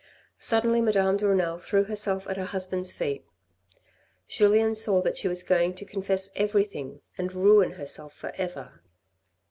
Suddenly 0.39 0.81
Madame 0.81 1.17
de 1.17 1.27
Renal 1.27 1.59
threw 1.59 1.83
herself 1.83 2.25
at 2.27 2.35
her 2.35 2.45
husband's 2.45 2.91
feet; 2.91 3.23
Julien 4.27 4.73
saw 4.73 4.99
that 5.03 5.15
she 5.15 5.27
was 5.27 5.43
going 5.43 5.75
to 5.75 5.85
confess 5.85 6.31
everything 6.35 7.01
and 7.19 7.31
ruin 7.33 7.73
herself 7.73 8.11
for 8.11 8.31
ever. 8.35 8.81